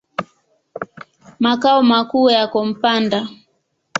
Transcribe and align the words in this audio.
Makao 1.39 1.83
makuu 1.89 2.29
yako 2.29 2.65
Mpanda. 2.65 3.19